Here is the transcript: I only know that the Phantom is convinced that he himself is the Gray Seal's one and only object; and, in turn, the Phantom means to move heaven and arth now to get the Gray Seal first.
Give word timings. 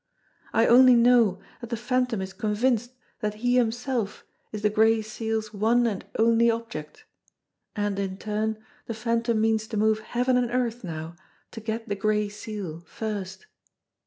I 0.51 0.65
only 0.65 0.95
know 0.95 1.37
that 1.59 1.69
the 1.69 1.77
Phantom 1.77 2.23
is 2.23 2.33
convinced 2.33 2.93
that 3.19 3.35
he 3.35 3.57
himself 3.57 4.25
is 4.51 4.63
the 4.63 4.71
Gray 4.71 5.03
Seal's 5.03 5.53
one 5.53 5.85
and 5.85 6.03
only 6.17 6.49
object; 6.49 7.05
and, 7.75 7.99
in 7.99 8.17
turn, 8.17 8.57
the 8.87 8.95
Phantom 8.95 9.39
means 9.39 9.67
to 9.67 9.77
move 9.77 9.99
heaven 9.99 10.37
and 10.37 10.49
arth 10.49 10.83
now 10.83 11.15
to 11.51 11.61
get 11.61 11.87
the 11.87 11.95
Gray 11.95 12.29
Seal 12.29 12.79
first. 12.87 13.45